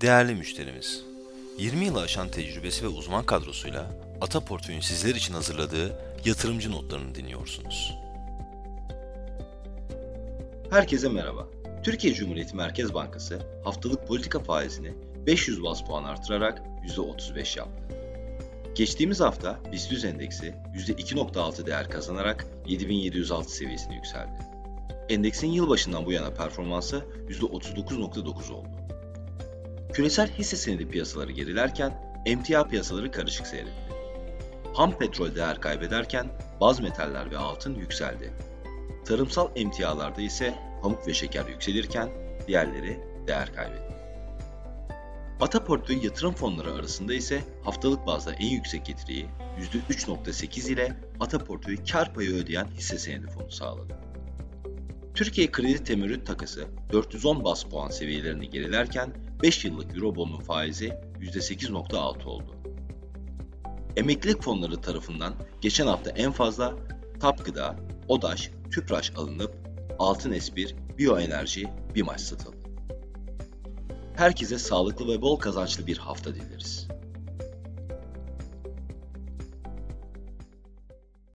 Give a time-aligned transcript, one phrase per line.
[0.00, 1.04] Değerli müşterimiz,
[1.58, 3.90] 20 yılı aşan tecrübesi ve uzman kadrosuyla
[4.20, 7.94] Ata Portföy'ün sizler için hazırladığı yatırımcı notlarını dinliyorsunuz.
[10.70, 11.48] Herkese merhaba.
[11.84, 14.92] Türkiye Cumhuriyeti Merkez Bankası haftalık politika faizini
[15.26, 16.62] 500 bas puan artırarak
[16.96, 17.82] %35 yaptı.
[18.74, 24.40] Geçtiğimiz hafta BIST endeksi %2.6 değer kazanarak 7706 seviyesine yükseldi.
[25.08, 28.80] Endeksin yılbaşından bu yana performansı %39.9 oldu.
[29.92, 33.92] Küresel hisse senedi piyasaları gerilerken emtia piyasaları karışık seyretti.
[34.74, 36.26] Ham petrol değer kaybederken
[36.60, 38.32] baz metaller ve altın yükseldi.
[39.04, 42.08] Tarımsal emtialarda ise pamuk ve şeker yükselirken
[42.48, 43.94] diğerleri değer kaybetti.
[45.40, 49.26] Ata portföy yatırım fonları arasında ise haftalık bazda en yüksek getiriyi
[49.90, 54.09] %3.8 ile Ata portföy kar payı ödeyen hisse senedi fonu sağladı.
[55.20, 60.88] Türkiye kredi temerrüt takası 410 bas puan seviyelerini gerilerken 5 yıllık Eurobond'un faizi
[61.20, 62.56] %8.6 oldu.
[63.96, 66.74] Emeklilik fonları tarafından geçen hafta en fazla
[67.20, 67.76] TAP Gıda,
[68.08, 69.54] ODAŞ, TÜPRAŞ alınıp
[69.98, 72.56] Altın S1, Bioenerji, BİMAŞ satıldı.
[74.16, 76.88] Herkese sağlıklı ve bol kazançlı bir hafta dileriz.